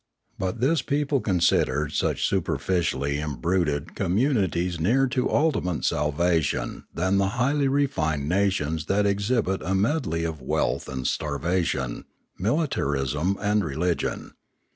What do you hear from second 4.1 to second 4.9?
Polity 533 munities